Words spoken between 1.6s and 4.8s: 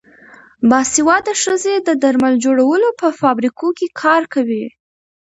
د درمل جوړولو په فابریکو کې کار کوي.